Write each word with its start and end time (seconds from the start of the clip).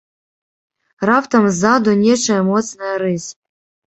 Раптам 1.09 1.45
ззаду 1.57 1.93
нечая 2.01 2.39
моцная 2.49 2.95
рысь. 3.03 3.31